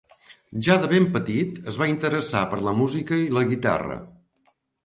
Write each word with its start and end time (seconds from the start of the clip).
Ja 0.67 0.77
de 0.85 0.89
ben 0.93 1.05
petit 1.17 1.59
es 1.73 1.77
va 1.83 1.89
interessar 1.93 2.43
per 2.55 2.61
la 2.69 2.75
música 2.81 3.23
i 3.27 3.31
la 3.37 3.45
guitarra. 3.51 4.01